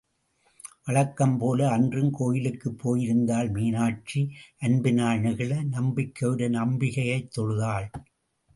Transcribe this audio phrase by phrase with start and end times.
[0.85, 4.31] வழக்கம் போல, அன்றும் கோயிலுக்குப் போயிருந்தாள் மீனாட்சி,
[4.59, 7.89] அன்பினால் நெகிழ, நம்பிக்கையுடன் அம்பிகையைத் தொழுதாள்.